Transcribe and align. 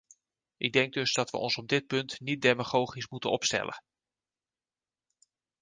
Ik 0.57 0.73
denk 0.73 0.93
dus 0.93 1.13
dat 1.13 1.29
we 1.31 1.37
ons 1.37 1.57
op 1.57 1.67
dit 1.67 1.87
punt 1.87 2.19
niet 2.19 2.41
demagogisch 2.41 3.07
moeten 3.07 3.31
opstellen. 3.31 3.83